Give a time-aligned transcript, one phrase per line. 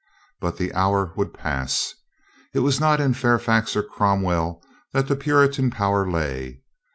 [0.39, 1.93] But the hour would pass.
[2.55, 6.63] It was not in Fairfax or Cromwell that the Puritan power lay.